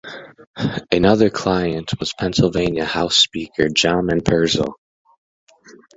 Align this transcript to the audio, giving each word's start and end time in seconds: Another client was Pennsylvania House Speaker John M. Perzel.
Another 0.91 1.29
client 1.29 1.91
was 1.99 2.11
Pennsylvania 2.15 2.85
House 2.85 3.17
Speaker 3.17 3.69
John 3.69 4.11
M. 4.11 4.21
Perzel. 4.21 4.73